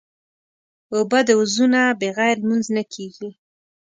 اوبه 0.95 1.19
د 1.27 1.29
وضو 1.39 1.65
نه 1.73 1.81
بغیر 2.01 2.35
لمونځ 2.41 2.65
نه 2.75 2.83
کېږي. 2.93 3.29